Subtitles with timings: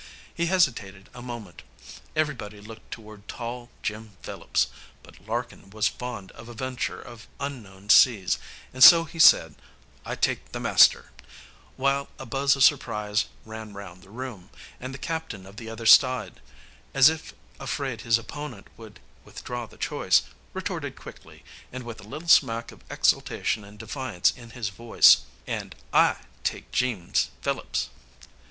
[0.33, 1.61] He hesitated a moment.
[2.15, 4.65] Everybody looked toward tall Jim Phillips.
[5.03, 8.39] But Larkin was fond of a venture on unknown seas,
[8.73, 9.53] and so he said,
[10.03, 11.11] "I take the master,"
[11.77, 15.85] while a buzz of surprise ran round the room, and the captain of the other
[15.85, 16.41] side,
[16.95, 20.23] as if afraid his opponent would withdraw the choice,
[20.55, 25.75] retorted quickly, and with a little smack of exultation and defiance in his voice, "And
[25.93, 27.89] I take Jeems Phillips."